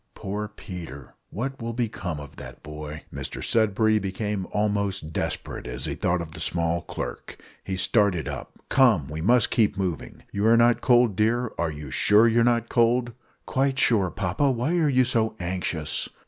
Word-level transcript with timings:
Poor 0.15 0.47
Peter! 0.47 1.13
what 1.29 1.61
will 1.61 1.73
become 1.73 2.19
of 2.19 2.37
that 2.37 2.63
boy?" 2.63 3.03
Mr 3.13 3.43
Sudberry 3.43 3.99
became 4.01 4.47
almost, 4.49 5.13
desperate 5.13 5.67
as 5.67 5.85
he 5.85 5.93
thought 5.93 6.21
of 6.21 6.31
the 6.31 6.39
small 6.39 6.81
clerk. 6.81 7.37
He 7.63 7.77
started 7.77 8.27
up. 8.27 8.57
"Come, 8.67 9.09
we 9.09 9.21
must 9.21 9.51
keep 9.51 9.77
moving. 9.77 10.23
You 10.31 10.47
are 10.47 10.57
not 10.57 10.81
cold, 10.81 11.15
dear? 11.15 11.51
are 11.59 11.69
you 11.69 11.91
sure 11.91 12.27
you 12.27 12.41
are 12.41 12.43
not 12.43 12.67
cold?" 12.67 13.13
"Quite 13.45 13.77
sure, 13.77 14.09
papa; 14.09 14.49
why 14.49 14.77
are 14.79 14.89
you 14.89 15.03
so 15.03 15.35
anxious?" 15.39 16.09